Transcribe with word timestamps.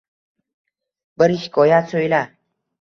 Bir 1.23 1.35
hikoyat 1.43 1.95
so’yla 1.95 2.25